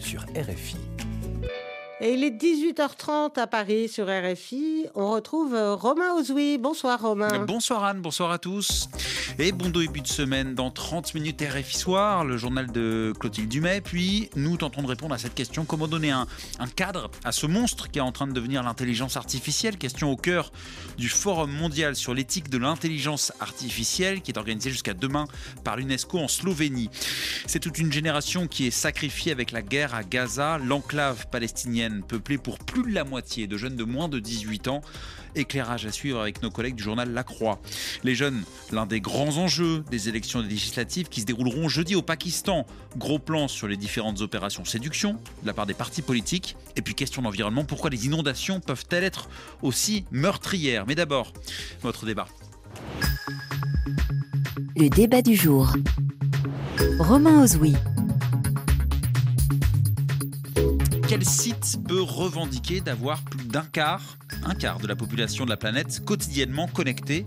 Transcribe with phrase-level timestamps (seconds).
[0.00, 0.76] sur RFI.
[2.02, 4.86] Et il est 18h30 à Paris sur RFI.
[4.94, 6.56] On retrouve euh, Romain Ozoui.
[6.56, 7.44] Bonsoir Romain.
[7.44, 8.88] Bonsoir Anne, bonsoir à tous.
[9.38, 13.82] Et bon début de semaine dans 30 minutes RFI Soir, le journal de Clotilde Dumay.
[13.82, 16.26] Puis nous tentons de répondre à cette question comment donner un,
[16.58, 19.76] un cadre à ce monstre qui est en train de devenir l'intelligence artificielle?
[19.76, 20.52] Question au cœur
[20.96, 25.26] du Forum mondial sur l'éthique de l'intelligence artificielle qui est organisé jusqu'à demain
[25.64, 26.88] par l'UNESCO en Slovénie.
[27.44, 32.38] C'est toute une génération qui est sacrifiée avec la guerre à Gaza, l'enclave palestinienne peuplée
[32.38, 34.82] pour plus de la moitié de jeunes de moins de 18 ans.
[35.34, 37.60] Éclairage à suivre avec nos collègues du journal La Croix.
[38.02, 42.66] Les jeunes, l'un des grands enjeux des élections législatives qui se dérouleront jeudi au Pakistan.
[42.96, 45.12] Gros plan sur les différentes opérations séduction
[45.42, 46.56] de la part des partis politiques.
[46.76, 49.28] Et puis question d'environnement, pourquoi les inondations peuvent-elles être
[49.62, 50.84] aussi meurtrières?
[50.86, 51.32] Mais d'abord,
[51.82, 52.28] votre débat.
[54.76, 55.72] Le débat du jour.
[56.98, 57.74] Romain Ozoui.
[61.10, 65.56] Quel site peut revendiquer d'avoir plus d'un quart, un quart de la population de la
[65.56, 67.26] planète quotidiennement connectée?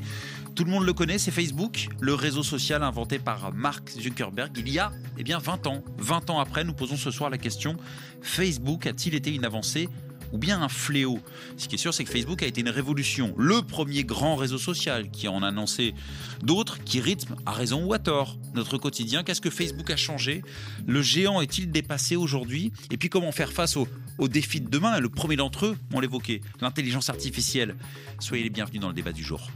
[0.55, 4.69] Tout le monde le connaît, c'est Facebook, le réseau social inventé par Mark Zuckerberg il
[4.69, 5.83] y a eh bien 20 ans.
[5.97, 7.75] 20 ans après, nous posons ce soir la question
[8.21, 9.89] Facebook a-t-il été une avancée
[10.33, 11.19] ou bien un fléau.
[11.55, 14.57] Ce qui est sûr, c'est que Facebook a été une révolution, le premier grand réseau
[14.57, 15.93] social qui en a annoncé
[16.41, 19.23] d'autres qui rythment, à raison ou à tort, notre quotidien.
[19.23, 20.41] Qu'est-ce que Facebook a changé?
[20.85, 22.73] Le géant est-il dépassé aujourd'hui?
[22.91, 24.99] Et puis comment faire face aux, aux défis de demain?
[24.99, 27.75] Le premier d'entre eux, on l'évoquait, l'intelligence artificielle.
[28.19, 29.47] Soyez les bienvenus dans le débat du jour.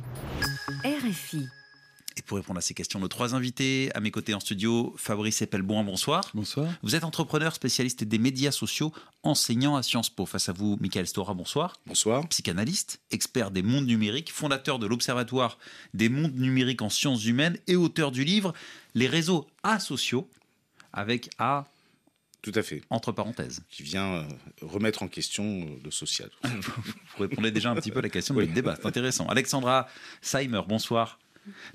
[0.85, 1.47] RFI.
[2.17, 5.43] Et pour répondre à ces questions, nos trois invités à mes côtés en studio, Fabrice
[5.43, 6.31] Epelboin, bonsoir.
[6.33, 6.67] Bonsoir.
[6.81, 10.25] Vous êtes entrepreneur, spécialiste des médias sociaux, enseignant à Sciences Po.
[10.25, 11.75] Face à vous, Michael Stora, bonsoir.
[11.85, 12.27] Bonsoir.
[12.29, 15.59] Psychanalyste, expert des mondes numériques, fondateur de l'Observatoire
[15.93, 18.51] des mondes numériques en sciences humaines et auteur du livre
[18.95, 20.27] Les réseaux asociaux,
[20.93, 21.67] avec A
[22.43, 22.81] tout à fait.
[22.89, 23.61] Entre parenthèses.
[23.69, 24.23] Qui vient euh,
[24.61, 26.29] remettre en question euh, le social.
[26.43, 28.45] Vous répondez déjà un petit peu à la question de oui.
[28.45, 28.75] notre débat.
[28.79, 29.27] C'est intéressant.
[29.27, 29.87] Alexandra
[30.21, 31.19] Seimer, bonsoir.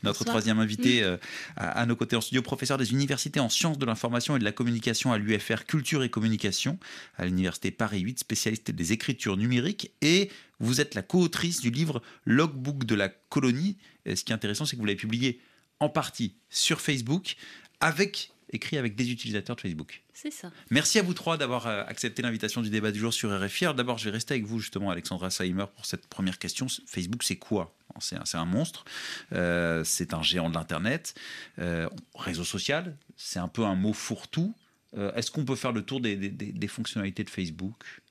[0.03, 0.34] Notre Bonsoir.
[0.34, 1.16] troisième invité euh,
[1.56, 4.44] à, à, nos côtés en studio, professeur des universités en sciences de l'information et de
[4.44, 6.78] la communication à l'UFR Culture et Communication,
[7.16, 9.93] à l'université Paris 8, spécialiste des écritures numériques.
[10.00, 13.77] Et vous êtes la co-autrice du livre Logbook de la colonie.
[14.05, 15.41] Et ce qui est intéressant, c'est que vous l'avez publié
[15.81, 17.37] en partie sur Facebook,
[17.81, 20.02] avec, écrit avec des utilisateurs de Facebook.
[20.12, 20.50] C'est ça.
[20.70, 23.66] Merci à vous trois d'avoir euh, accepté l'invitation du débat du jour sur RFI.
[23.74, 26.66] D'abord, je vais rester avec vous justement, Alexandra Seimer, pour cette première question.
[26.86, 27.74] Facebook, c'est quoi?
[28.00, 28.84] C'est un, un, monstre,
[29.32, 31.14] euh, c'est un géant de l'Internet.
[31.58, 34.54] Euh, réseau social, c'est un peu un mot fourre-tout.
[34.96, 38.02] Euh, Est-ce qu'on peut faire le tour des, des, des fonctionnalités de Facebook?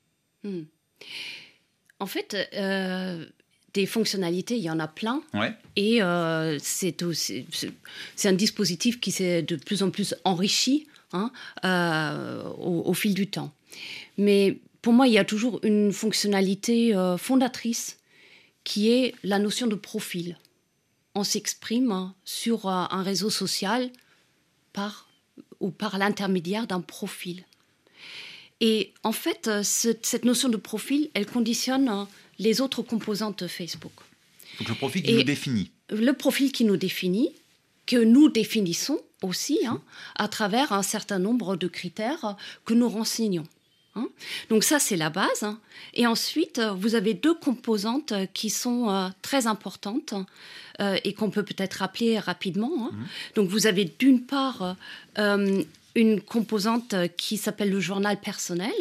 [0.43, 0.63] Hmm.
[1.99, 2.35] En fait,
[3.73, 5.21] des fonctionnalités, il y en a plein.
[5.33, 5.53] Ouais.
[5.75, 6.95] Et euh, c'est
[8.25, 11.31] un dispositif qui s'est de plus en plus enrichi hein,
[11.63, 13.53] euh, au, au, fil du temps.
[14.17, 17.97] Mais pour moi, il y a toujours une fonctionnalité euh, fondatrice
[18.63, 20.37] qui est la notion de profil.
[21.15, 23.89] On s'exprime sur un réseau social
[24.71, 25.09] par
[25.59, 27.43] ou par l'intermédiaire d'un profil.
[28.61, 32.07] Et en fait, ce, cette notion de profil, elle conditionne
[32.41, 33.93] les autres composantes de Facebook.
[34.59, 35.71] Donc le profil qui Et nous définit.
[35.89, 37.31] Le profil qui nous définit,
[37.85, 39.81] que nous définissons aussi hein,
[40.15, 42.35] à travers un certain nombre de critères
[42.65, 43.47] que nous renseignons.
[43.95, 44.07] Hein.
[44.49, 45.43] Donc ça, c'est la base.
[45.43, 45.59] Hein.
[45.93, 50.13] Et ensuite, vous avez deux composantes qui sont euh, très importantes
[50.79, 52.91] euh, et qu'on peut peut-être rappeler rapidement.
[52.91, 53.05] Mmh.
[53.35, 54.75] Donc vous avez d'une part
[55.17, 55.63] euh,
[55.95, 58.73] une composante qui s'appelle le journal personnel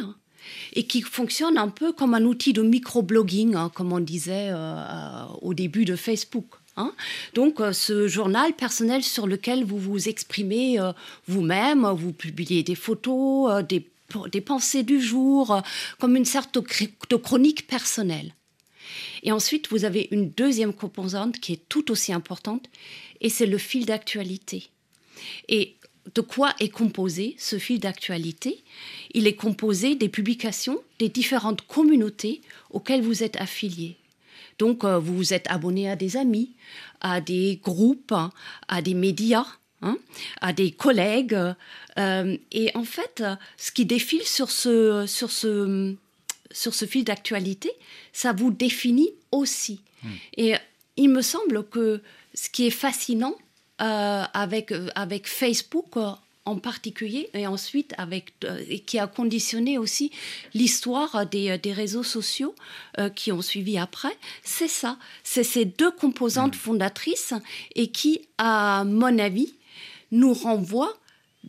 [0.73, 5.25] et qui fonctionne un peu comme un outil de microblogging, hein, comme on disait euh,
[5.43, 6.47] au début de Facebook.
[6.77, 6.93] Hein.
[7.35, 10.93] Donc, euh, ce journal personnel sur lequel vous vous exprimez euh,
[11.27, 13.87] vous-même, vous publiez des photos, euh, des,
[14.33, 15.61] des, pensées du jour, euh,
[15.99, 16.65] comme une sorte de,
[17.09, 18.35] de chronique personnelle.
[19.23, 22.67] Et ensuite, vous avez une deuxième composante qui est tout aussi importante,
[23.21, 24.71] et c'est le fil d'actualité.
[25.49, 25.77] Et
[26.15, 28.63] de quoi est composé ce fil d'actualité
[29.13, 32.41] Il est composé des publications des différentes communautés
[32.71, 33.97] auxquelles vous êtes affilié.
[34.59, 36.51] Donc, euh, vous vous êtes abonné à des amis,
[37.01, 38.31] à des groupes, hein,
[38.69, 39.47] à des médias,
[39.83, 39.97] hein,
[40.41, 41.39] à des collègues.
[41.99, 43.23] Euh, et en fait,
[43.57, 45.95] ce qui défile sur ce, sur ce,
[46.51, 47.71] sur ce fil d'actualité,
[48.13, 49.81] ça vous définit aussi.
[50.03, 50.09] Mmh.
[50.37, 50.55] Et
[50.97, 52.03] il me semble que
[52.35, 53.35] ce qui est fascinant
[53.81, 56.11] euh, avec, avec Facebook euh,
[56.47, 60.11] en particulier et ensuite avec euh, et qui a conditionné aussi
[60.55, 62.55] l'histoire des, des réseaux sociaux
[62.99, 66.59] euh, qui ont suivi après c'est ça c'est ces deux composantes mmh.
[66.59, 67.35] fondatrices
[67.75, 69.55] et qui à mon avis
[70.13, 70.97] nous renvoient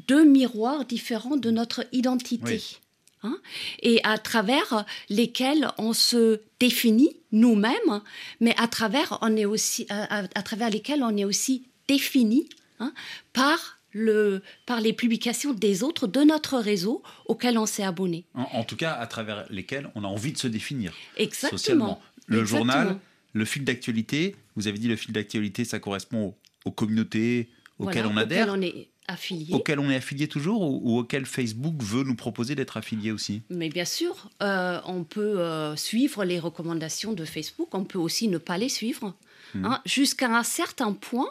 [0.07, 2.77] deux miroirs différents de notre identité oui.
[3.23, 3.37] hein,
[3.81, 8.01] et à travers lesquels on se définit nous-mêmes,
[8.39, 12.49] mais à travers, on est aussi, à, travers lesquels on est aussi défini
[12.79, 12.93] hein,
[13.33, 18.25] par le, par les publications des autres de notre réseau auquel on s'est abonné.
[18.33, 21.57] En, tout cas, à travers lesquels on a envie de se définir Exactement.
[21.57, 22.01] socialement.
[22.27, 22.97] Le journal,
[23.33, 26.35] le fil d'actualité, vous avez dit le fil d'actualité, ça correspond
[26.65, 27.49] aux, communautés
[27.79, 28.47] auxquelles on adhère.
[28.47, 29.53] Auxquelles on est affilié.
[29.53, 33.41] Auxquelles on est affilié toujours ou, auxquelles Facebook veut nous proposer d'être affilié aussi?
[33.49, 38.27] Mais bien sûr, euh, on peut euh, suivre les recommandations de Facebook, on peut aussi
[38.27, 39.13] ne pas les suivre.
[39.53, 39.65] Hmm.
[39.65, 41.29] Hein, jusqu'à un certain point,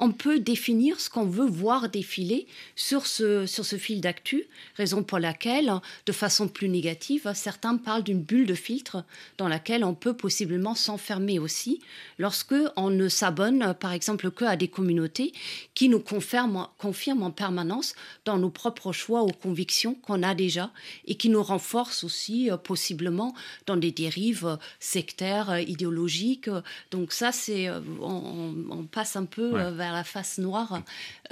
[0.00, 4.44] on peut définir ce qu'on veut voir défiler sur ce, sur ce fil d'actu,
[4.76, 5.72] raison pour laquelle,
[6.06, 9.04] de façon plus négative, certains parlent d'une bulle de filtre
[9.38, 11.80] dans laquelle on peut possiblement s'enfermer aussi
[12.18, 15.32] lorsque on ne s'abonne, par exemple, que à des communautés
[15.74, 17.94] qui nous confirment, confirment en permanence
[18.24, 20.70] dans nos propres choix ou convictions qu'on a déjà
[21.06, 23.34] et qui nous renforcent aussi euh, possiblement
[23.66, 26.50] dans des dérives euh, sectaires, euh, idéologiques.
[26.90, 27.68] Donc ça, c'est
[28.00, 30.82] on, passe un peu vers la face noire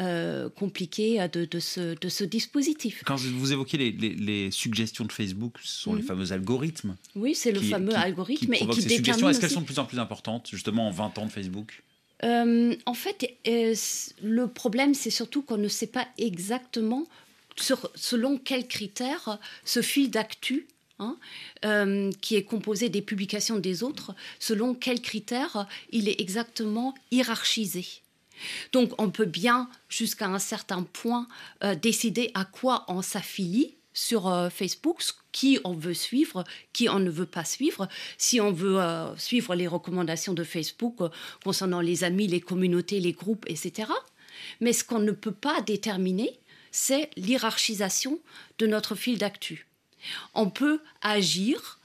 [0.01, 3.03] euh, compliquée de, de, ce, de, ce, dispositif.
[3.05, 6.09] Quand vous évoquez les, les, suggestions de Facebook, ce sont les mhm.
[6.09, 6.97] fameux algorithmes.
[7.15, 8.53] Oui, c'est le fameux algorithme.
[8.53, 9.29] Qui et qui ces suggestions.
[9.29, 11.83] Est-ce qu'elles sont de plus en plus importantes, justement, en 20 ans de Facebook?
[12.25, 13.75] Euh, en fait, euh,
[14.23, 17.07] le problème, c'est surtout qu'on ne sait pas exactement
[17.57, 20.67] sur, selon quels critères ce fil d'actu
[21.01, 21.17] Hein,
[21.65, 27.87] euh, qui est composé des publications des autres, selon quels critères il est exactement hiérarchisé.
[28.73, 31.29] Donc on peut bien, jusqu'à un certain point,
[31.65, 35.03] euh, décider à quoi on s'affilie sur euh, Facebook,
[35.33, 37.89] qui on veut suivre, qui on ne veut pas suivre.
[38.17, 40.97] Si on veut euh, suivre les recommandations de Facebook
[41.43, 43.91] concernant les amis, les communautés, les groupes, etc.
[44.61, 46.39] Mais ce qu'on ne peut pas déterminer,
[46.71, 48.21] c'est l'hierarchisation
[48.59, 49.67] de notre fil d'actu.
[50.35, 51.81] On peut agir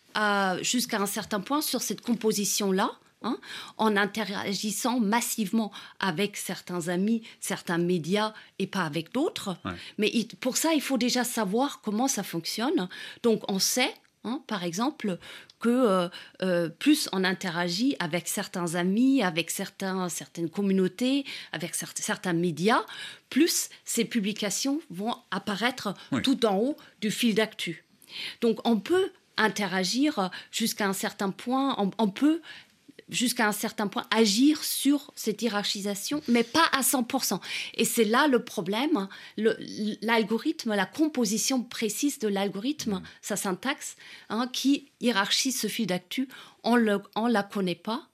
[0.61, 2.91] jusqu'à un certain point sur cette composition-là
[3.25, 3.37] Hein,
[3.77, 5.71] en interagissant massivement
[6.01, 9.55] avec certains amis, certains médias et pas avec d'autres.
[9.97, 10.11] Mais
[10.41, 12.89] pour ça, il faut déjà savoir comment ça fonctionne.
[13.21, 13.93] Donc on sait,
[14.25, 15.17] hein, par exemple,
[15.61, 16.09] que euh,
[16.41, 21.23] euh, plus on interagit avec certains amis, avec certains, certaines communautés,
[21.53, 22.83] avec certains médias,
[23.29, 25.93] plus ces publications vont apparaître
[26.23, 27.85] tout en haut du fil d'actu.
[28.41, 32.41] Donc on peut interagir jusqu'à un certain point, on peut
[33.09, 37.39] jusqu'à un certain point, agir sur cette hiérarchisation, mais pas à 100%.
[37.75, 39.07] Et c'est là le problème.
[39.37, 43.03] L'algorithme, la composition précise de l'algorithme, mmh.
[43.21, 43.95] sa syntaxe,
[44.29, 46.27] hein, qui hiérarchise ce fil d'actu,
[46.63, 48.07] on ne la connaît pas.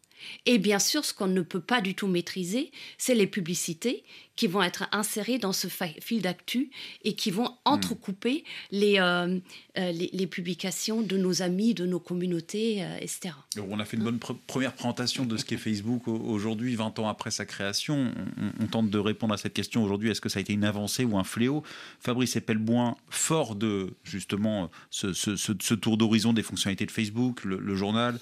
[0.45, 4.03] Et bien sûr, ce qu'on ne peut pas du tout maîtriser, c'est les publicités
[4.39, 6.69] qui vont être insérées dans ce fil d'actu
[7.03, 9.37] et qui vont entrecouper les, euh,
[9.77, 13.31] euh, les, publications de nos amis, de nos communautés, euh, etc.
[13.69, 14.17] on a fait une bonne
[14.47, 18.13] première présentation de ce qu'est Facebook aujourd'hui, 20 ans après sa création.
[18.61, 20.09] On, tente de répondre à cette question aujourd'hui.
[20.09, 21.61] Est-ce que ça a été une avancée ou un fléau?
[21.99, 27.75] Fabrice Epelboin, fort de justement ce, ce, tour d'horizon des fonctionnalités de Facebook, le, le
[27.75, 28.17] journal,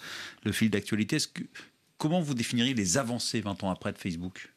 [0.45, 1.43] le fil d'actualité, est-ce que
[1.97, 4.53] Comment vous définiriez les avancées 20 ans après de Facebook?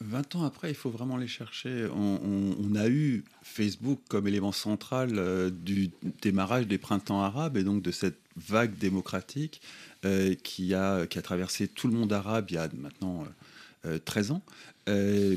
[0.00, 1.88] 20 ans après, il faut vraiment les chercher.
[1.94, 5.90] On, a eu Facebook comme élément central euh, du
[6.20, 9.62] démarrage des printemps arabes et donc de cette vague démocratique
[10.04, 13.24] euh, qui, a, qui traversé tout le monde arabe il y a maintenant
[14.04, 14.32] 13
[14.88, 15.36] euh,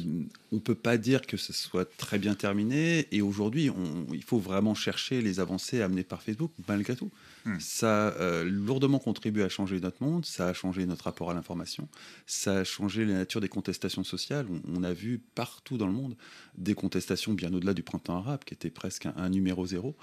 [0.51, 3.71] on ne peut pas dire que ce soit très bien terminé et aujourd'hui,
[4.13, 7.09] il faut vraiment chercher les avancées amenées par Facebook malgré tout.
[7.45, 7.59] Hmm.
[7.59, 11.33] Ça a euh, lourdement contribué à changer notre monde, ça a changé notre rapport à
[11.33, 11.87] l'information,
[12.27, 14.45] ça a changé la nature des contestations sociales.
[14.67, 16.15] On, a vu partout dans le monde
[16.57, 19.95] des contestations bien au-delà du printemps arabe, qui était presque un, numéro zéro,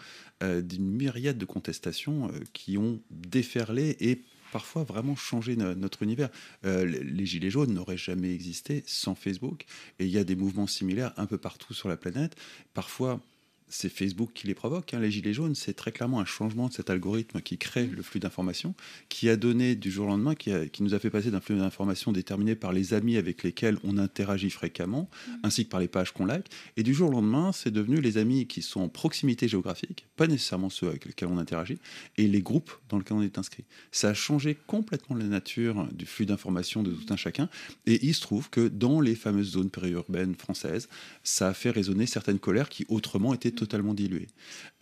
[0.43, 4.23] euh, d'une myriade de contestations qui ont déferlé et
[4.53, 6.31] parfois vraiment changé notre univers.
[6.63, 9.65] les Gilets jaunes n'auraient jamais existé sans Facebook,
[9.99, 12.37] et il y a des mouvements similaires un peu partout sur la planète.
[12.75, 13.21] Parfois,
[13.69, 14.95] c'est Facebook qui les provoque.
[14.95, 15.01] Hein.
[15.01, 18.21] Les Gilets jaunes, c'est très clairement un changement de cet algorithme qui crée le flux
[18.21, 18.75] d'informations,
[19.09, 22.13] qui a donné du jour au lendemain, qui, nous a fait passer d'un flux d'informations
[22.13, 25.33] déterminé par les amis avec lesquels on interagit fréquemment, mmh.
[25.43, 26.47] ainsi que par les pages qu'on like.
[26.77, 30.27] Et du jour au lendemain, c'est devenu les amis qui sont en proximité géographique, pas
[30.27, 31.79] nécessairement ceux avec lesquels on interagit,
[32.17, 33.65] et les groupes dans lesquels on est inscrit.
[33.91, 37.49] Ça a changé complètement la nature du flux d'informations de tout un chacun.
[37.87, 40.89] Et il se trouve que dans les fameuses zones périurbaines françaises,
[41.23, 44.29] ça a fait résonner certaines colères qui autrement étaient totalement dilué.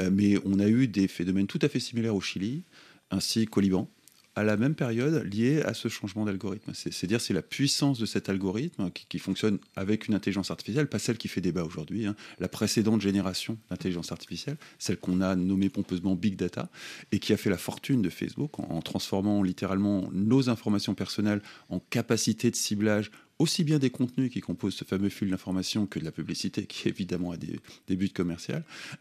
[0.01, 2.65] Euh, mais on a eu des phénomènes tout à fait similaires au Chili,
[3.11, 3.89] ainsi qu'au Liban,
[4.37, 6.73] à la même période liée à ce changement d'algorithme.
[6.75, 10.99] C'est dire c'est la puissance de cet algorithme qui, fonctionne avec une intelligence artificielle, pas
[10.99, 12.17] celle qui fait débat aujourd'hui, hein.
[12.41, 16.69] la précédente génération d'intelligence artificielle, celle qu'on a nommée pompeusement Big Data,
[17.13, 21.79] et qui a fait la fortune de Facebook en, transformant littéralement nos informations personnelles en
[21.79, 26.05] capacité de ciblage aussi bien des contenus qui composent ce fameux fil d'information que de
[26.05, 28.57] la publicité qui évidemment a des, buts commerciaux,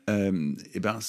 [0.09, 0.99] euh, et ben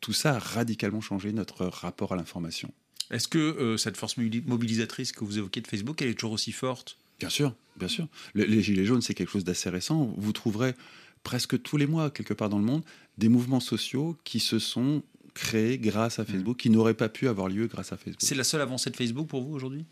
[0.00, 2.72] tout ça a radicalement changé notre rapport à l'information.
[3.10, 6.52] Est-ce que euh, cette force mobilisatrice que vous évoquez de Facebook, elle est toujours aussi
[6.52, 6.98] forte?
[7.18, 8.06] Bien sûr, bien sûr.
[8.34, 10.14] les Gilets jaunes, c'est quelque chose d'assez récent.
[10.16, 10.74] Vous trouverez
[11.24, 12.82] presque tous les mois, quelque part dans le monde,
[13.16, 15.02] des mouvements sociaux qui se sont
[15.34, 16.26] créés grâce à mmh.
[16.26, 18.20] Facebook, qui n'auraient pas pu avoir lieu grâce à Facebook.
[18.20, 19.84] C'est la seule avancée de Facebook pour vous aujourd'hui?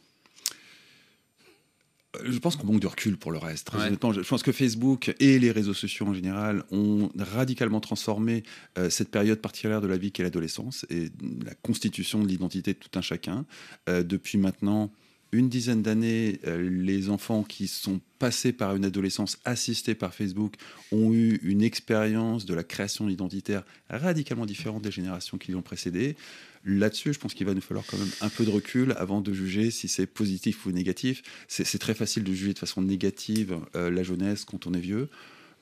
[2.25, 3.71] Je pense qu'on manque de recul pour le reste.
[3.73, 8.43] je pense que Facebook et les réseaux sociaux en général ont radicalement transformé
[8.79, 11.11] euh, cette période particulière de la vie qu'est l'adolescence et
[11.45, 13.45] la constitution de l'identité de tout un chacun.
[13.89, 14.91] Euh, depuis maintenant
[15.33, 20.55] une dizaine d'années, les enfants qui sont passés par une adolescence assistée par Facebook
[20.93, 26.17] ont eu une expérience de la création identitaire radicalement différente des générations qui l'ont précédée.
[26.69, 29.33] Là-dessus, je pense qu'il va nous falloir quand même un peu de recul avant de
[29.33, 31.23] juger si c'est positif ou négatif.
[31.47, 35.09] C'est très facile de juger de façon négative euh, la jeunesse quand on est vieux.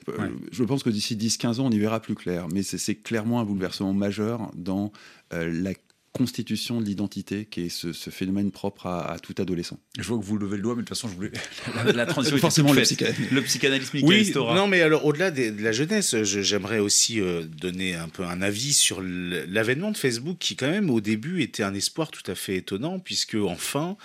[0.08, 2.48] Euh, je pense que d'ici 10-15 ans, on y verra plus clair.
[2.48, 4.92] Mais c'est clairement un bouleversement majeur dans
[5.34, 5.74] euh, la
[6.16, 9.80] constitution de l'identité, qui est ce, phénomène propre à, tout adolescent.
[9.98, 11.32] Je vois que vous levez le doigt, mais de toute façon, je voulais
[11.92, 12.38] la, transition.
[12.38, 17.42] Forcément, le, le psychanalyste oui, Non, mais alors au-delà de, la jeunesse, j'aimerais aussi euh,
[17.42, 21.64] donner un peu un avis sur l'avènement de Facebook, qui quand même au début était
[21.64, 23.96] un espoir tout à fait étonnant, puisque enfin,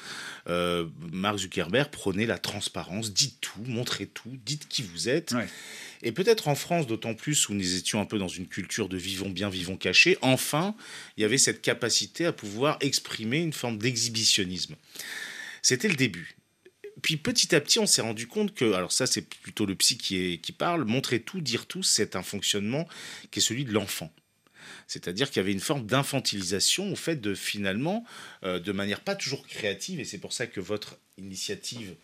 [0.47, 5.35] euh, Mark Zuckerberg prônait la transparence, dites tout, montrez tout, dites qui vous êtes.
[6.01, 8.97] Et peut-être en France, d'autant plus où nous étions un peu dans une culture de
[8.97, 10.75] vivons bien, vivons cachés, enfin,
[11.17, 14.75] il y avait cette capacité à pouvoir exprimer une forme d'exhibitionnisme.
[15.61, 16.37] C'était le début.
[17.01, 19.97] Puis petit à petit, on s'est rendu compte que, alors ça c'est plutôt le psy
[19.97, 22.87] qui, qui parle, montrer tout, dire tout, c'est un fonctionnement
[23.31, 24.11] qui est celui de l'enfant.
[24.87, 28.03] C'est-à-dire qu'il y avait une forme d'infantilisation au fait de finalement,
[28.43, 31.95] euh, de manière pas toujours créative, et c'est pour ça que votre initiative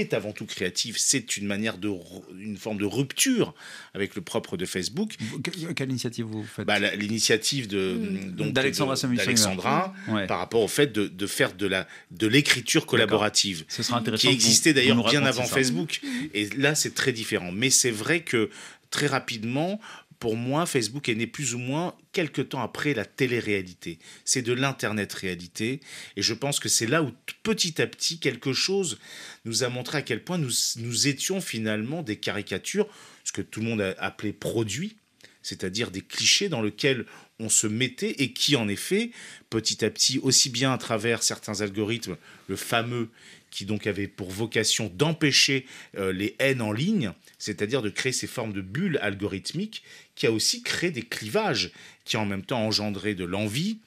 [0.00, 0.96] est avant tout créative.
[0.98, 1.90] C'est une manière de,
[2.38, 3.54] une forme de rupture
[3.94, 5.16] avec le propre de Facebook.
[5.74, 6.66] Quelle initiative vous faites?
[6.66, 7.94] Bah, L'initiative de
[8.38, 8.52] hmm.
[8.52, 9.94] d'Alexandra
[10.28, 14.28] par rapport au fait de, de faire de la de l'écriture collaborative, Ce sera intéressant
[14.28, 16.00] qui existait d'ailleurs bien avant Facebook.
[16.34, 17.52] Et là, c'est très différent.
[17.52, 18.50] Mais c'est vrai que
[18.90, 19.80] très rapidement,
[20.18, 23.98] pour moi, Facebook est né plus ou moins quelques temps après la télé-réalité.
[24.24, 25.80] C'est de l'Internet réalité.
[26.16, 28.98] Et je pense que c'est là où petit à petit, quelque chose
[29.44, 32.88] nous a montré à quel point nous, nous étions finalement des caricatures,
[33.24, 34.96] ce que tout le monde a appelé produits,
[35.42, 37.06] c'est-à-dire des clichés dans lesquels
[37.38, 39.10] on se mettait et qui, en effet,
[39.50, 42.16] petit à petit, aussi bien à travers certains algorithmes,
[42.48, 43.10] le fameux
[43.50, 48.26] qui donc avait pour vocation d'empêcher euh, les haines en ligne, c'est-à-dire de créer ces
[48.26, 49.82] formes de bulles algorithmiques,
[50.14, 51.72] qui a aussi créé des clivages,
[52.04, 53.78] qui a en même temps engendré de l'envie.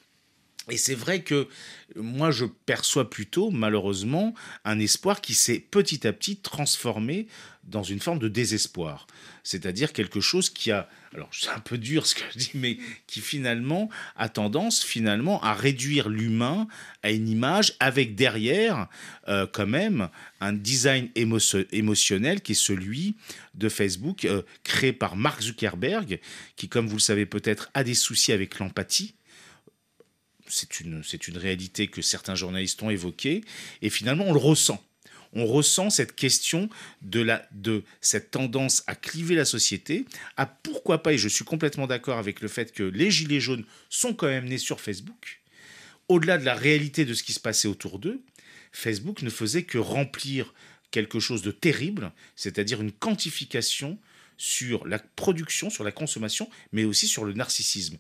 [0.70, 1.48] Et c'est vrai que
[1.96, 4.34] moi, je perçois plutôt, malheureusement,
[4.66, 7.28] un espoir qui s'est petit à petit transformé
[7.70, 9.08] dans une forme de désespoir.
[9.44, 12.78] C'est-à-dire quelque chose qui a, alors c'est un peu dur ce que je dis, mais
[13.08, 16.68] qui finalement a tendance finalement à réduire l'humain
[17.04, 18.88] à une image avec derrière
[19.28, 20.10] euh, quand même
[20.42, 23.16] un design émotionnel qui est celui
[23.54, 26.20] de Facebook, euh, créé par Mark Zuckerberg,
[26.56, 29.16] qui comme vous le savez peut-être a des soucis avec l'empathie.
[30.48, 33.44] C'est une, une réalité que certains journalistes ont évoquée,
[33.84, 34.84] et finalement on le ressent
[35.34, 36.70] on ressent cette question
[37.02, 40.06] de, la, de cette tendance à cliver la société,
[40.38, 43.66] à pourquoi pas, et je suis complètement d'accord avec le fait que les Gilets jaunes
[43.90, 45.40] sont quand même nés sur Facebook,
[46.08, 48.22] au-delà de la réalité de ce qui se passait autour d'eux,
[48.72, 50.54] Facebook ne faisait que remplir
[50.92, 54.00] quelque chose de terrible, c'est-à-dire une quantification
[54.38, 57.98] sur la production, sur la consommation, mais aussi sur le narcissisme.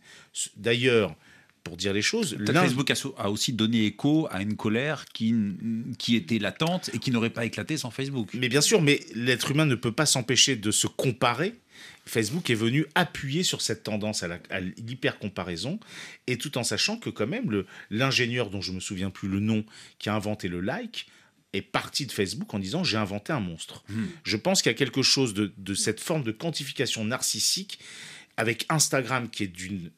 [0.55, 1.15] D'ailleurs,
[1.69, 2.35] pour dire les choses.
[2.47, 5.35] Facebook a, aussi donné écho à une colère qui,
[5.99, 8.31] qui était latente et qui n'aurait pas éclaté sans Facebook.
[8.33, 11.53] Mais bien sûr, mais l'être humain ne peut pas s'empêcher de se comparer.
[12.07, 15.79] Facebook est venu appuyer sur cette tendance à l'hyper-comparaison,
[16.25, 19.63] et tout en sachant que quand même l'ingénieur dont je me souviens plus le nom,
[19.99, 21.05] qui a inventé le like,
[21.53, 23.83] est parti de Facebook en disant j'ai inventé un monstre.
[23.89, 24.05] Hmm.
[24.23, 27.79] Je pense qu'il y a quelque chose de, de cette forme de quantification narcissique
[28.37, 29.91] avec Instagram qui est d'une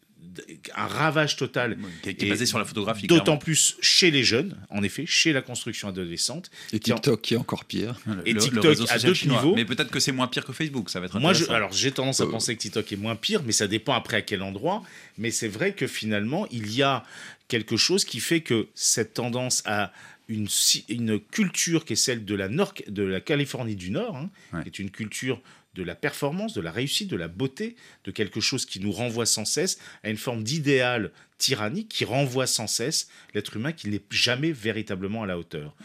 [0.75, 1.77] un ravage total.
[2.01, 3.07] Qui est, basé sur la photographie.
[3.07, 6.51] D'autant plus chez les jeunes, en effet, chez la construction adolescente.
[6.73, 7.99] Et TikTok qui, est encore pire.
[8.25, 9.55] Et TikTok à deux niveaux.
[9.55, 12.21] Mais peut-être que c'est moins pire que Facebook, ça va être Moi, alors j'ai tendance
[12.21, 12.31] à euh.
[12.31, 14.83] penser que TikTok est moins pire, mais ça dépend après à quel endroit.
[15.17, 17.03] Mais c'est vrai que finalement, il y a
[17.47, 19.91] quelque chose qui fait que cette tendance à
[20.29, 20.47] une,
[20.87, 24.69] une culture qui est celle de la, nord, de la Californie du Nord, hein, qui
[24.69, 25.41] est une culture
[25.73, 29.25] de la performance, de la réussite, de la beauté, de quelque chose qui nous renvoie
[29.25, 34.01] sans cesse à une forme d'idéal tyrannique qui renvoie sans cesse l'être humain qui n'est
[34.09, 35.75] jamais véritablement à la hauteur.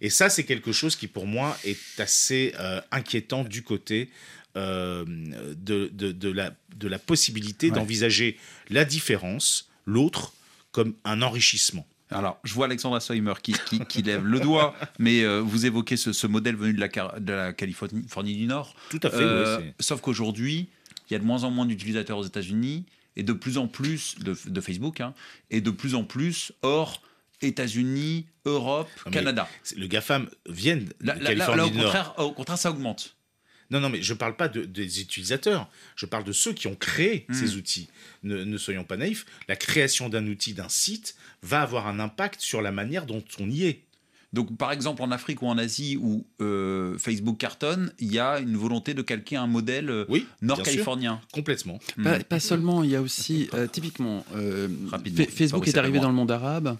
[0.00, 4.10] Et ça, c'est quelque chose qui, pour moi, est assez euh, inquiétant du côté
[4.56, 5.04] euh,
[5.56, 8.36] de, de, la, de la possibilité d'envisager
[8.70, 10.32] la différence, l'autre,
[10.72, 11.86] comme un enrichissement.
[12.10, 13.54] Alors, je vois Alexandra Soimer qui,
[13.88, 16.88] qui, lève le doigt, mais euh, vous évoquez ce, modèle venu de la,
[17.18, 18.74] de la, Californie du Nord.
[18.90, 19.16] Tout à fait.
[19.20, 20.68] Euh, sauf qu'aujourd'hui,
[21.08, 22.86] il y a de moins en moins d'utilisateurs aux États-Unis
[23.16, 25.12] et de plus en plus de, Facebook, hein,
[25.50, 27.02] et de plus en plus hors
[27.42, 29.48] États-Unis, Europe, Canada.
[29.76, 32.14] Le GAFAM viennent de Californie du Nord.
[32.18, 33.17] Au contraire, ça augmente.
[33.70, 36.74] Non, non, mais je ne parle pas des utilisateurs, je parle de ceux qui ont
[36.74, 37.34] créé hmm.
[37.34, 37.88] ces outils.
[38.22, 42.62] Ne, soyons pas naïfs, la création d'un outil, d'un site, va avoir un impact sur
[42.62, 43.80] la manière dont on y est.
[44.34, 48.40] Donc, par exemple, en Afrique ou en Asie où euh, Facebook cartonne, il y a
[48.40, 50.04] une volonté de calquer un modèle euh,
[50.42, 51.20] nord-californien.
[51.32, 51.78] Complètement.
[52.28, 54.24] Pas, seulement, il y a aussi, euh, typiquement,
[55.30, 56.76] Facebook est arrivé dans le monde arabe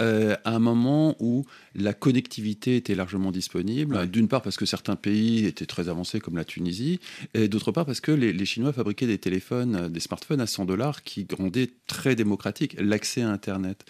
[0.00, 1.44] euh, à un moment où
[1.74, 4.08] la connectivité était largement disponible.
[4.08, 7.00] D'une part parce que certains pays étaient très avancés comme la Tunisie,
[7.34, 11.02] et d'autre part parce que les, Chinois fabriquaient des téléphones, des smartphones à 100 dollars
[11.02, 13.84] qui rendaient très démocratique l'accès à Internet.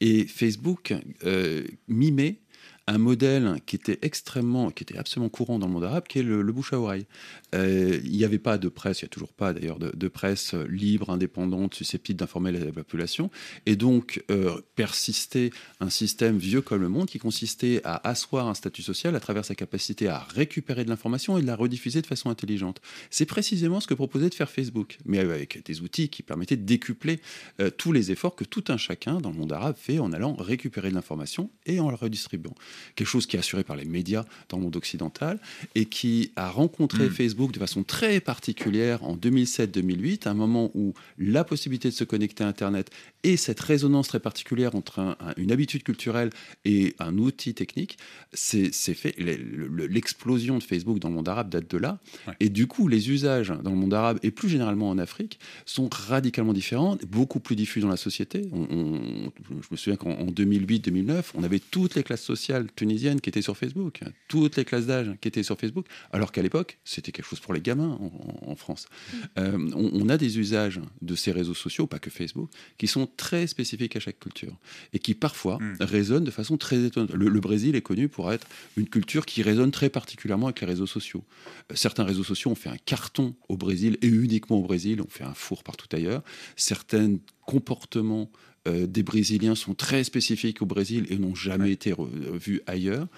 [0.00, 2.40] Et Facebook euh, mimait
[2.88, 6.22] un modèle qui était extrêmement, qui était absolument courant dans le monde arabe, qui est
[6.22, 7.06] le, bouche à oreille.
[7.54, 10.54] Euh, il n'y avait pas de presse, il n'y a toujours pas d'ailleurs de, presse
[10.54, 13.30] libre, indépendante, susceptible d'informer la, population,
[13.66, 18.54] et donc euh, persistait un système vieux comme le monde qui consistait à asseoir un
[18.54, 22.06] statut social à travers sa capacité à récupérer de l'information et de la rediffuser de
[22.06, 22.80] façon intelligente.
[23.10, 26.64] C'est précisément ce que proposait de faire Facebook, mais avec des outils qui permettaient de
[26.64, 27.20] décupler
[27.60, 30.34] euh, tous les efforts que tout un chacun dans le monde arabe fait en allant
[30.34, 32.54] récupérer de l'information et en la redistribuant
[32.94, 35.38] quelque chose qui est assuré par les médias dans le monde occidental
[35.74, 37.10] et qui a rencontré mm.
[37.10, 42.44] Facebook de façon très particulière en 2007-2008, un moment où la possibilité de se connecter
[42.44, 42.90] à Internet
[43.24, 46.30] et cette résonance très particulière entre une habitude culturelle
[46.64, 47.98] et un outil technique,
[48.32, 49.14] c'est fait.
[49.18, 51.98] L'explosion de Facebook dans le monde arabe date de là.
[52.40, 55.88] Et du coup, les usages dans le monde arabe et plus généralement en Afrique sont
[55.92, 58.48] radicalement différents, beaucoup plus diffus dans la société.
[58.52, 63.56] je me souviens qu'en 2008-2009, on avait toutes les classes sociales tunisiennes qui étaient sur
[63.56, 67.40] Facebook, toutes les classes d'âge qui étaient sur Facebook, alors qu'à l'époque, c'était quelque chose
[67.40, 67.98] pour les gamins
[68.46, 68.86] en, France.
[68.88, 69.16] Mm.
[69.38, 73.46] Euh, on, a des usages de ces réseaux sociaux, pas que Facebook, qui sont très
[73.46, 74.56] spécifiques à chaque culture
[74.92, 75.76] et qui parfois mm.
[75.80, 77.12] résonnent de façon très étonnante.
[77.12, 80.86] Le, Brésil est connu pour être une culture qui résonne très particulièrement avec les réseaux
[80.86, 81.24] sociaux.
[81.70, 85.08] Euh, certains réseaux sociaux ont fait un carton au Brésil et uniquement au Brésil, ont
[85.08, 86.22] fait un four partout ailleurs.
[86.56, 87.16] Certains
[87.48, 88.30] comportements
[88.68, 91.94] euh, des Brésiliens sont très spécifiques au Brésil et n'ont jamais été
[92.34, 93.08] vus ailleurs.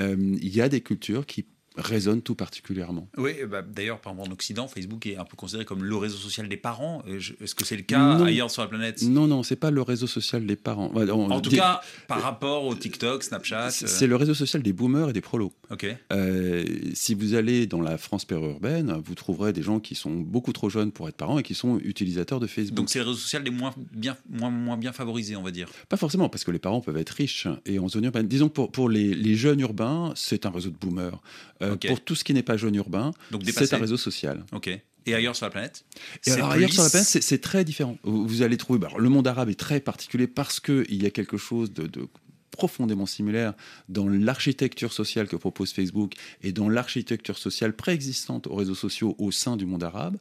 [0.00, 1.46] Euh, il y a des cultures qui
[1.76, 3.08] résonne tout particulièrement.
[3.16, 6.16] Oui, bah, d'ailleurs, par exemple, en Occident, Facebook est un peu considéré comme le réseau
[6.16, 7.02] social des parents.
[7.06, 9.02] Est-ce que c'est le cas ailleurs sur la planète?
[9.02, 10.90] Non, non, c'est pas le réseau social des parents.
[10.94, 13.70] en tout cas, par rapport au TikTok, Snapchat.
[13.70, 14.08] C'est euh.
[14.08, 15.52] le réseau social des boomers et des prolos.
[15.70, 15.86] Ok.
[16.12, 20.52] Euh, si vous allez dans la France périurbaine, vous trouverez des gens qui sont beaucoup
[20.52, 22.76] trop jeunes pour être parents et qui sont utilisateurs de Facebook.
[22.76, 25.68] Donc c'est le réseau social des moins bien, moins, moins bien favorisés, on va dire.
[25.88, 28.28] Pas forcément, parce que les parents peuvent être riches et en zone urbaine.
[28.28, 31.20] Disons pour, pour les, les jeunes urbains, c'est un réseau de boomers.
[31.62, 33.12] Euh, pour tout ce qui n'est pas jaune urbain,
[33.44, 34.44] c'est un réseau social.
[34.52, 34.70] Ok.
[35.08, 35.84] Et ailleurs sur la planète
[36.26, 37.96] Et alors ailleurs sur la planète, c'est très différent.
[38.02, 41.36] Vous, allez trouver, bah, le monde arabe est très particulier parce qu'il y a quelque
[41.36, 42.08] chose de, de
[42.56, 43.54] profondément similaire
[43.88, 49.30] dans l'architecture sociale que propose Facebook et dans l'architecture sociale préexistante aux réseaux sociaux au
[49.30, 50.16] sein du monde arabe.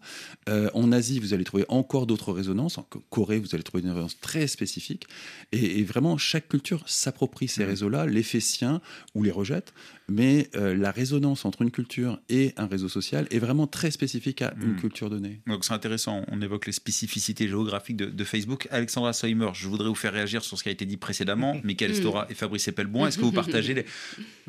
[0.50, 2.78] Euh, en Asie, vous allez trouver encore d'autres résonances.
[2.78, 5.08] En Corée, vous allez trouver une résonance très spécifique.
[5.52, 7.68] Et, vraiment, chaque culture s'approprie ces mmh.
[7.68, 8.82] réseaux-là, les fait siens
[9.14, 9.74] ou les rejette.
[10.08, 14.42] Mais euh, la résonance entre une culture et un réseau social est vraiment très spécifique
[14.42, 14.80] à une mmh.
[14.80, 15.42] culture donnée.
[15.48, 16.24] Donc c'est intéressant.
[16.28, 18.68] On évoque les spécificités géographiques de, Facebook.
[18.72, 21.60] Alexandra Soimer, je voudrais vous faire réagir sur ce qui a été dit précédemment.
[21.64, 21.96] Michael mmh.
[21.96, 23.06] Stora et Fabrice Eppelbon.
[23.06, 23.86] Est-ce que vous partagez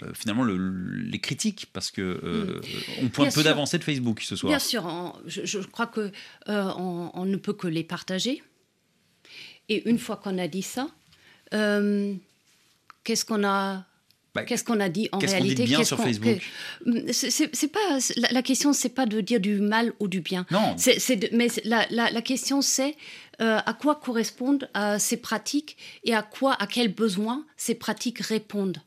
[0.02, 1.68] euh, finalement les critiques?
[1.72, 2.60] Parce que euh,
[3.02, 4.50] on pointe peu d'avancées de Facebook ce soir.
[4.50, 6.12] Bien sûr, je, crois que
[6.48, 8.42] euh, on, ne peut que les partager.
[9.68, 10.88] Et une fois qu'on a dit ça,
[11.50, 13.86] qu'est-ce qu'on a
[14.44, 16.40] qu'est-ce qu'on a dit en qu'est-ce réalité qu'on dit bien sur Facebook
[17.12, 20.46] C'est pas la, la question, c'est pas de dire du mal ou du bien.
[20.50, 20.74] Non.
[20.76, 22.96] C'est, mais la, la, la question, c'est
[23.40, 28.20] euh, à quoi correspondent euh, ces pratiques et à quoi, à quels besoins ces pratiques
[28.20, 28.80] répondent?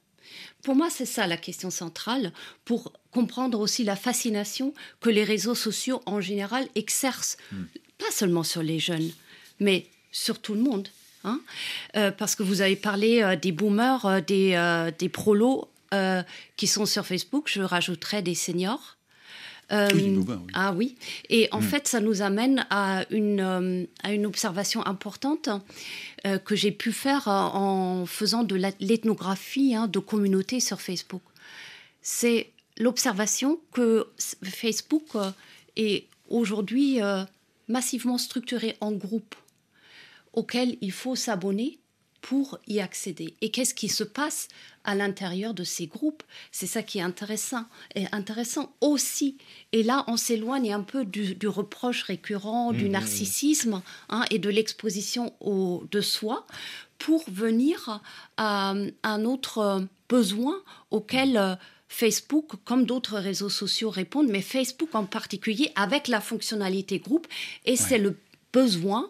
[0.63, 2.33] Pour moi, c'est ça la question centrale
[2.65, 7.63] pour comprendre aussi la fascination que les réseaux sociaux en général exercent, hmm.
[7.97, 9.09] pas seulement sur les jeunes,
[9.59, 10.89] mais sur tout le monde.
[11.23, 11.41] Hein
[11.95, 15.67] euh, parce que vous avez parlé euh, des boomers, euh, des, des prolos
[16.55, 18.97] qui sont sur Facebook, je rajouterais des seniors.
[19.71, 20.19] Oui,
[20.53, 20.95] Ah oui.
[21.29, 21.63] Et en hmm.
[21.63, 25.49] fait, ça nous amène à une, à une observation importante
[26.23, 31.23] que j'ai pu faire en faisant de l'ethnographie hein, de communautés sur Facebook.
[32.03, 34.08] C'est l'observation que
[34.43, 35.08] Facebook
[35.75, 36.99] est aujourd'hui
[37.67, 39.36] massivement structuré en groupes
[40.33, 41.79] auxquels il faut s'abonner
[42.21, 43.35] pour y accéder.
[43.41, 44.47] Et qu'est-ce qui se passe
[44.83, 46.23] à l'intérieur de ces groupes?
[46.51, 47.65] C'est ça qui est intéressant.
[47.95, 49.37] Et intéressant aussi.
[49.71, 54.49] Et là, on s'éloigne un peu du, reproche récurrent, du mmh, narcissisme hein, et de
[54.49, 56.45] l'exposition de soi
[56.97, 58.01] pour venir
[58.37, 60.61] à un autre besoin
[60.91, 61.55] auquel euh,
[61.87, 67.27] Facebook, comme d'autres réseaux sociaux, répondent, mais Facebook en particulier avec la fonctionnalité groupe.
[67.65, 68.17] Et c'est le
[68.51, 69.09] besoin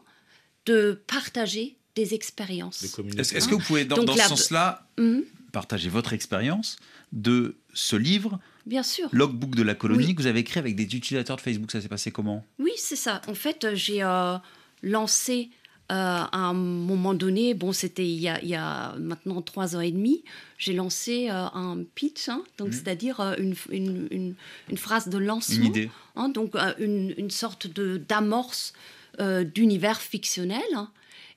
[0.66, 2.84] de partager des expériences.
[2.84, 5.24] Est-ce que vous pouvez, dans, ce sens-là, mhm.
[5.52, 6.78] partager votre expérience
[7.12, 9.10] de ce livre Bien sûr.
[9.12, 11.72] Logbook de la colonie que vous avez écrit avec des utilisateurs de Facebook.
[11.72, 12.46] Ça s'est passé comment?
[12.60, 13.22] Oui, c'est ça.
[13.28, 14.38] En fait, j'ai euh,
[14.84, 15.50] lancé
[15.92, 20.24] euh, à un moment donné, bon, c'était il, y a maintenant trois ans et demi,
[20.60, 22.74] j'ai lancé euh, un pitch, hein, donc mhm.
[22.74, 24.36] c'est-à-dire une, une,
[24.70, 25.92] une, phrase de lancement, une idée.
[26.16, 28.74] Hein, donc une, sorte de d'amorce
[29.20, 30.62] euh, d'univers fictionnel.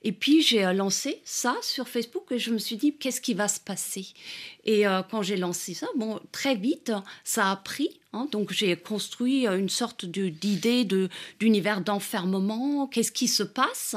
[0.05, 3.33] Et puis j'ai euh, lancé ça sur Facebook et je me suis dit qu'est-ce qui
[3.33, 4.07] va se passer?
[4.63, 6.91] Et euh, quand j'ai lancé ça, bon très vite
[7.23, 7.99] ça a pris.
[8.13, 8.27] Hein.
[8.31, 12.87] donc j'ai construit une sorte d'idée de d'univers d'enfermement.
[12.87, 13.95] Qu'est-ce qui se passe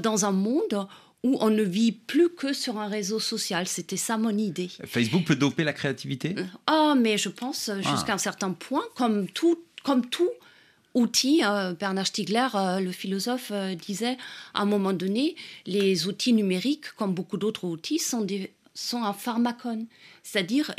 [0.00, 0.88] dans un monde
[1.22, 3.68] où on ne vit plus que sur un réseau social?
[3.68, 4.70] C'était ça mon idée.
[4.86, 6.34] Facebook peut doper la créativité?
[6.66, 8.14] Ah, mais je pense jusqu'à ah.
[8.14, 10.30] un certain point, comme tout, comme tout
[10.94, 11.42] outils.
[11.42, 14.16] Hein, Bernard Stiegler, euh, le philosophe, euh, disait
[14.54, 19.12] à un moment donné, les outils numériques, comme beaucoup d'autres outils, sont, des, sont un
[19.12, 19.86] pharmacone,
[20.22, 20.74] c'est-à-dire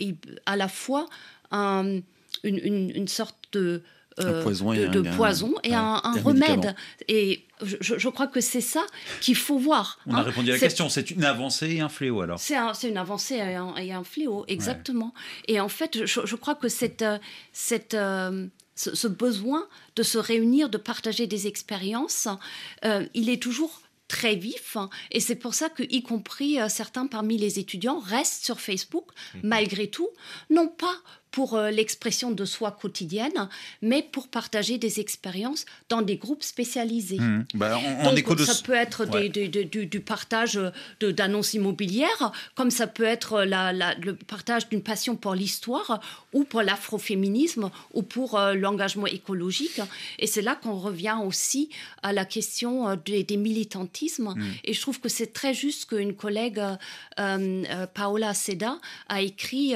[0.46, 1.08] à la fois
[1.52, 2.04] une,
[2.44, 3.82] une, sorte de
[4.20, 6.76] euh, poison de, et, un, poison et un, remède.
[7.08, 8.86] Et je, crois que c'est ça
[9.22, 10.00] qu'il faut voir.
[10.08, 10.22] On a hein.
[10.24, 10.90] répondu à la question.
[10.90, 15.14] C'est une avancée et un fléau alors C'est une avancée et un, fléau, exactement.
[15.48, 17.06] Et en fait, je, crois que cette,
[17.52, 17.96] cette,
[18.76, 22.28] ce, besoin de se réunir, de partager des expériences,
[22.84, 24.78] euh, il est toujours très vif
[25.12, 29.10] et c'est pour ça que y compris euh, certains parmi les étudiants restent sur Facebook
[29.34, 29.42] mhm.
[29.44, 30.10] malgré tout
[30.52, 30.96] non pas
[31.36, 33.50] pour euh, l'expression de soi quotidienne,
[33.82, 37.20] mais pour partager des expériences dans des groupes spécialisés.
[37.20, 37.46] Mmh.
[37.56, 37.78] Bah,
[38.38, 40.58] ça peut être du, partage
[41.02, 46.00] d'annonces immobilières, comme ça peut être le partage d'une passion pour l'histoire
[46.32, 49.82] ou pour l'afroféminisme ou pour euh, l'engagement écologique.
[50.20, 51.70] Et c'est là qu'on revient aussi
[52.02, 54.36] à la question euh, des, militantismes.
[54.38, 54.44] Mmh.
[54.64, 56.62] Et je trouve que c'est très juste qu'une collègue,
[57.18, 59.74] Paola Seda, a écrit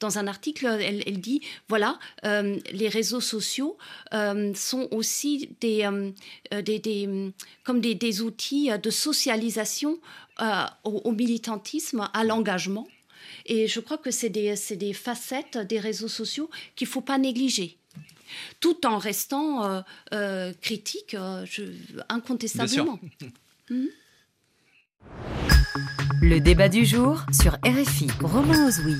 [0.00, 3.76] dans un article, elle, dit, voilà, euh, les réseaux sociaux
[4.14, 7.32] euh, sont aussi des, euh, des,
[7.64, 9.98] comme des, outils de socialisation
[10.84, 12.86] au, militantisme, à l'engagement.
[13.46, 17.18] Et je crois que c'est des, des, facettes des réseaux sociaux qu'il ne faut pas
[17.18, 17.78] négliger
[18.60, 19.84] tout en restant
[20.60, 21.16] critique,
[22.08, 22.98] incontestablement.
[23.68, 23.86] Hmm?
[26.22, 28.06] Le débat du jour sur RFI.
[28.22, 28.96] Romain Ozoui.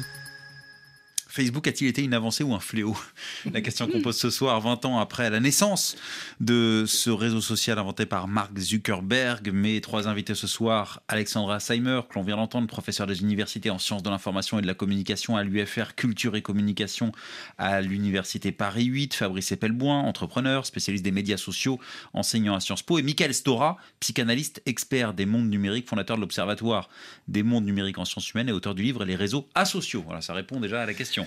[1.37, 2.97] Facebook a-t-il été une avancée ou un fléau
[3.53, 5.95] La question qu'on pose ce soir, 20 ans après la naissance
[6.41, 9.51] de ce réseau social inventé par Mark Zuckerberg.
[9.53, 13.79] Mes trois invités ce soir, Alexandra Seimer, que l'on vient d'entendre, professeur des universités en
[13.79, 17.13] sciences de l'information et de la communication à l'UFR Culture et Communication
[17.59, 21.79] à l'Université Paris 8, Fabrice Epelboin, entrepreneur, spécialiste des médias sociaux,
[22.15, 26.89] enseignant à Sciences Po, et Michael Stora, psychanalyste, expert des mondes numériques, fondateur de l'Observatoire
[27.29, 30.03] des mondes numériques en sciences humaines et auteur du livre Les réseaux asociaux.
[30.07, 31.26] Voilà, ça répond déjà à la question.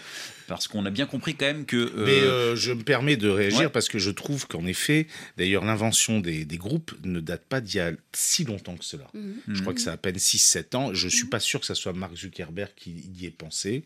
[0.50, 1.78] Parce qu'on a bien compris quand même que...
[1.78, 5.06] Euh, Mais euh, je me permets de réagir parce que je trouve qu'en effet,
[5.38, 9.08] d'ailleurs, l'invention des, groupes ne date pas d'il y a si longtemps que cela.
[9.14, 9.42] Mhm.
[9.48, 10.94] Je crois que c'est à peine 6-7 ans.
[10.94, 11.30] Je ne suis mhm.
[11.30, 13.84] pas sûr que ce soit Mark Zuckerberg qui y ait pensé.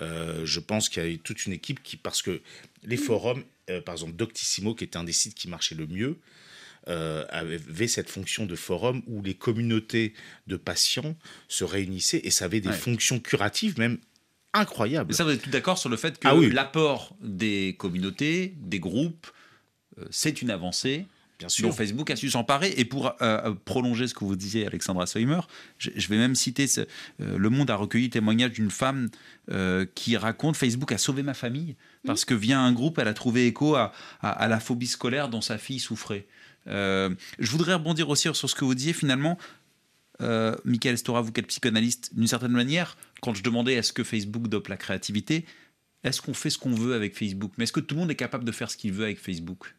[0.00, 1.96] Euh, je pense qu'il y a eu toute une équipe qui...
[1.96, 2.42] Parce que
[2.84, 3.02] les mhm.
[3.02, 3.44] forums,
[3.86, 6.18] par exemple Doctissimo, qui était un des sites qui marchait le mieux,
[6.86, 10.12] avait cette fonction de forum où les communautés
[10.46, 11.16] de patients
[11.48, 13.98] se réunissaient et ça avait des fonctions curatives même
[14.54, 15.14] incroyable.
[15.14, 16.50] Ça, vous êtes tout d'accord sur le fait que Ah oui.
[16.50, 19.26] l'apport des communautés, des groupes,
[19.98, 21.06] euh, c'est une avancée
[21.38, 21.74] Bien dont sûr.
[21.74, 22.72] Facebook a su s'emparer.
[22.76, 25.40] Et pour euh, prolonger ce que vous disiez, Alexandra Soimer,
[25.78, 29.08] je, je vais même citer ce- euh, Le Monde a recueilli le témoignage d'une femme
[29.50, 31.74] euh, qui raconte Facebook a sauvé ma famille
[32.06, 35.28] parce que via un groupe, elle a trouvé écho à, à- à la phobie scolaire
[35.28, 36.26] dont sa fille souffrait.
[36.68, 37.10] Euh,
[37.40, 39.36] je voudrais rebondir aussi sur ce que vous disiez finalement.
[40.22, 44.48] Euh, Michael Stora, vous êtes psychanalyste, d'une certaine manière, quand je demandais est-ce que Facebook
[44.48, 45.44] dope la créativité,
[46.04, 47.52] est-ce qu'on fait ce qu'on veut avec Facebook?
[47.56, 49.74] Mais est-ce que tout le monde est capable de faire ce qu'il veut avec Facebook?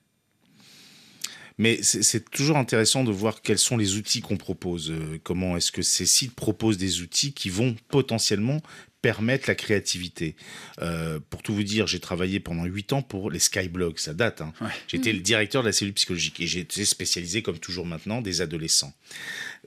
[1.57, 4.89] Mais c'est c'est toujours intéressant de voir quels sont les outils qu'on propose.
[4.89, 8.61] euh, comment est-ce que ces sites proposent des outils qui vont potentiellement
[9.03, 10.35] permettre la créativité.
[10.81, 14.41] Euh, pour tout vous dire, j'ai travaillé pendant huit ans pour les Skyblogs, ça date.
[14.41, 14.53] hein.
[14.61, 14.69] Ouais.
[14.87, 18.93] J'étais le directeur de la cellule psychologique et j'étais spécialisé, comme toujours maintenant, des adolescents.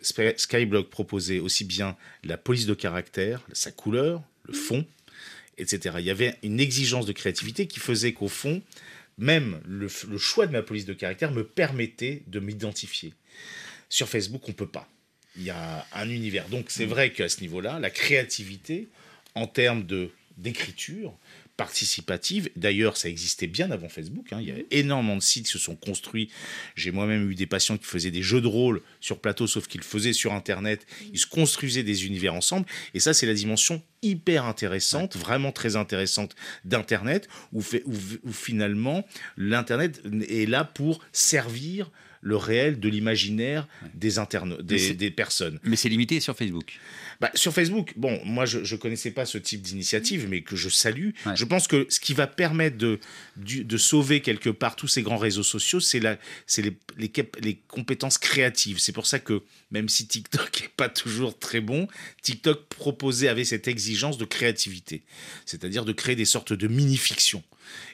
[0.03, 4.87] Skyblog proposait aussi bien la police de caractère, sa couleur, le fond,
[5.59, 5.96] etc.
[5.99, 8.62] Il y avait une exigence de créativité qui faisait qu'au fond,
[9.18, 13.12] même le, le choix de ma police de caractère me permettait de m'identifier.
[13.90, 14.88] Sur Facebook, on peut pas.
[15.37, 16.49] Il y a un univers.
[16.49, 18.88] Donc c'est vrai qu'à ce niveau-là, la créativité,
[19.37, 21.16] en termes de d'écriture
[21.57, 24.38] participative, d'ailleurs ça existait bien avant Facebook, hein.
[24.42, 26.29] il y a énormément de sites qui se sont construits.
[26.75, 29.81] J'ai moi-même eu des patients qui faisaient des jeux de rôle sur plateau, sauf qu'ils
[29.81, 30.87] le faisaient sur Internet.
[31.14, 32.66] Ils se construisaient des univers ensemble.
[32.92, 37.94] Et ça, c'est la dimension hyper intéressante, vraiment très intéressante d'Internet, où, fait- où-
[38.29, 39.07] où finalement
[39.38, 41.90] l'Internet est là pour servir
[42.22, 45.59] le réel de l'imaginaire des, c'est- des, des personnes.
[45.62, 46.79] Mais c'est limité sur Facebook.
[47.20, 50.68] Bah, sur Facebook, bon, moi je ne connaissais pas ce type d'initiative, mais que je
[50.68, 51.11] salue.
[51.24, 51.35] Ouais.
[51.37, 52.98] Je pense que ce qui va permettre de,
[53.76, 58.79] sauver quelque part tous ces grands réseaux sociaux, c'est les, les compétences créatives.
[58.79, 61.88] C'est pour ça que même si TikTok n'est pas toujours très bon,
[62.22, 65.02] TikTok proposait, avait cette exigence de créativité,
[65.44, 67.42] c'est-à-dire de créer des sortes de mini-fictions.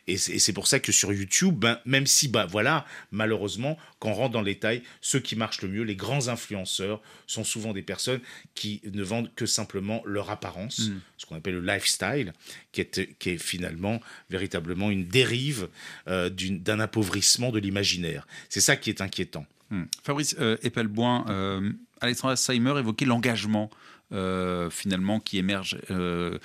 [0.06, 4.14] Et c'est pour ça que sur YouTube, ben, même si, bah, voilà, malheureusement, quand on
[4.14, 7.82] rentre dans les détails, ceux qui marchent le mieux, les grands influenceurs, sont souvent des
[7.82, 8.20] personnes
[8.54, 11.00] qui ne vendent que simplement leur apparence, Mm.
[11.18, 12.32] ce qu'on appelle le lifestyle,
[12.72, 15.68] qui est, qui est finalement véritablement une dérive
[16.08, 18.26] euh, d'un appauvrissement de l'imaginaire.
[18.48, 19.46] C'est ça qui est inquiétant.
[19.70, 19.84] Hmm.
[20.02, 23.70] Fabrice euh, Eppelboin, euh, Alexandra Seimer évoquait l'engagement
[24.12, 25.78] euh, finalement qui émerge.
[25.90, 26.38] euh,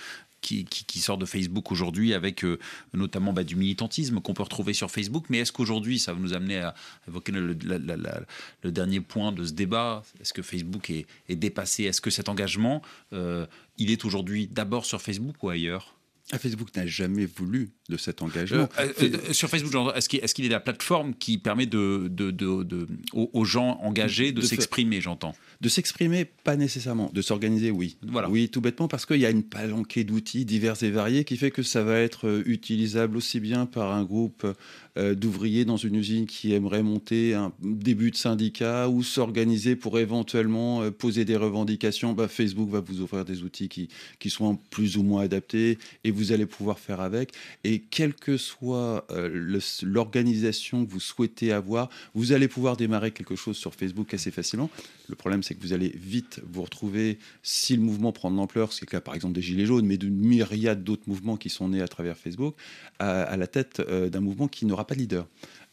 [0.48, 2.60] qui, sort de Facebook aujourd'hui avec euh,
[2.94, 5.26] notamment bah, du militantisme qu'on peut retrouver sur Facebook.
[5.30, 6.74] Mais est-ce qu'aujourd'hui, ça va nous amener à
[7.08, 10.04] évoquer le, dernier point de ce débat?
[10.22, 11.84] Est-ce que Facebook est, est dépassé?
[11.84, 12.82] Est-ce que cet engagement,
[13.14, 13.46] euh,
[13.78, 15.97] il est aujourd'hui d'abord sur Facebook ou ailleurs?
[16.34, 18.68] Ah, Facebook n'a jamais voulu de cet engagement.
[18.80, 22.32] Euh, euh, sur Facebook, est-ce qu'il est-ce qu'il est la plateforme qui permet de, de-
[22.32, 25.34] de- de- aux, gens engagés de, s'exprimer, j'entends?
[25.62, 27.10] De s'exprimer, pas nécessairement.
[27.14, 27.98] De s'organiser, oui.
[28.06, 28.30] Voilà.
[28.30, 31.50] Oui, tout bêtement, parce qu'il y a une palanquée d'outils divers et variés qui fait
[31.50, 34.54] que ça va être euh, utilisable aussi bien par un groupe euh,
[34.98, 40.82] d'ouvriers dans une usine qui aimerait monter un début de syndicat ou s'organiser pour éventuellement
[40.82, 42.14] euh, poser des revendications.
[42.14, 46.12] Bah, Facebook va vous offrir des outils qui, qui sont plus ou moins adaptés et
[46.12, 47.34] vous allez pouvoir faire avec.
[47.64, 53.36] Et quelle que soit euh, l'organisation que vous souhaitez avoir, vous allez pouvoir démarrer quelque
[53.36, 54.70] chose sur Facebook assez facilement.
[55.10, 58.74] Le problème, c'est que vous allez vite vous retrouver, si le mouvement prend de l'ampleur,
[58.74, 61.70] c'est le cas par exemple des Gilets jaunes, mais d'une myriade d'autres mouvements qui sont
[61.70, 62.56] nés à travers Facebook,
[63.00, 65.28] à, la tête euh, d'un mouvement qui n'aura pas de leader.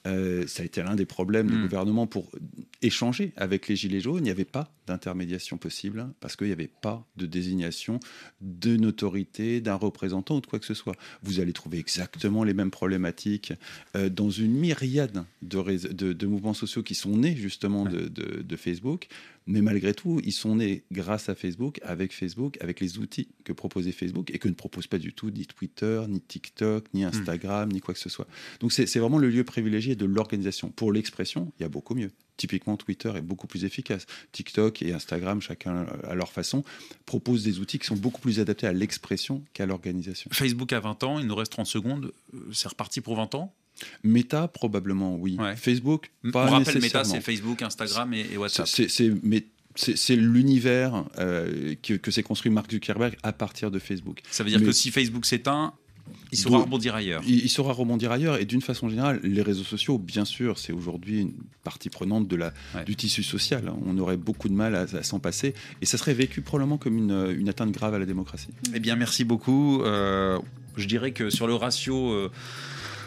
[0.06, 1.62] Euh, ça a été l'un des problèmes du Mm.
[1.62, 2.30] gouvernement pour
[2.82, 4.18] échanger avec les Gilets jaunes.
[4.18, 8.00] Il n'y avait pas d'intermédiation possible parce qu'il n'y avait pas de désignation
[8.40, 10.96] d'une autorité, d'un représentant ou de quoi que ce soit.
[11.22, 13.52] Vous allez trouver exactement les mêmes problématiques
[13.96, 19.08] euh, dans une myriade de, mouvements sociaux qui sont nés justement de, Facebook.
[19.46, 23.52] Mais malgré tout, ils sont nés grâce à Facebook, avec Facebook, avec les outils que
[23.52, 27.70] proposait Facebook et que ne propose pas du tout ni Twitter, ni TikTok, ni Instagram,
[27.70, 28.26] ni quoi que ce soit.
[28.60, 30.70] Donc c'est vraiment le lieu privilégié de l'organisation.
[30.70, 32.10] Pour l'expression, il y a beaucoup mieux.
[32.36, 34.06] Typiquement, Twitter est beaucoup plus efficace.
[34.32, 36.64] TikTok et Instagram, chacun à leur façon,
[37.06, 40.28] proposent des outils qui sont beaucoup plus adaptés à l'expression qu'à l'organisation.
[40.32, 42.12] Facebook a 20 ans, il nous reste 30 secondes.
[42.34, 43.54] Euh, C'est reparti pour 20 ans?
[44.02, 45.36] Meta, probablement, oui.
[45.38, 45.56] Ouais.
[45.56, 48.66] Facebook, pas On rappelle Meta, c'est Facebook, Instagram et, et WhatsApp.
[48.66, 54.20] C'est- l'univers euh, que, que s'est construit Mark Zuckerberg à partir de Facebook.
[54.30, 55.74] Ça veut dire Mais- que si Facebook s'éteint,
[56.32, 57.22] il saura rebondir ailleurs.
[57.26, 60.72] Il, il saura rebondir ailleurs et d'une façon générale, les réseaux sociaux, bien sûr, c'est
[60.72, 62.84] aujourd'hui une partie prenante de la, Ouais.
[62.84, 63.72] du tissu social.
[63.86, 66.98] On aurait beaucoup de mal à, à s'en passer et ça serait vécu probablement comme
[66.98, 68.48] une, une atteinte grave à la démocratie.
[68.74, 69.82] Eh bien, merci beaucoup.
[69.82, 70.38] Euh,
[70.76, 72.30] je dirais que sur le ratio euh,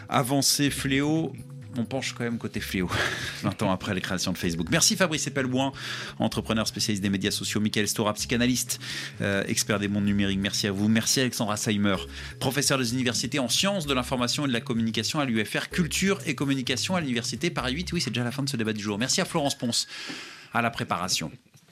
[0.08, 1.32] avancé fléau,
[1.76, 2.90] on penche quand même côté fléau,
[3.42, 4.68] 20 ans après la création de Facebook.
[4.70, 5.72] Merci Fabrice Epelboin,
[6.18, 8.80] entrepreneur spécialiste des médias sociaux, Michael Stora, psychanalyste,
[9.20, 10.40] euh, expert des mondes numériques.
[10.40, 10.88] Merci à vous.
[10.88, 11.96] Merci Alexandra Seimer,
[12.40, 16.34] professeur des universités en sciences de l'information et de la communication à l'UFR, culture et
[16.34, 17.92] communication à l'université Paris 8.
[17.92, 18.98] Oui, c'est déjà la fin de ce débat du jour.
[18.98, 19.86] Merci à Florence Ponce
[20.52, 21.30] à la préparation.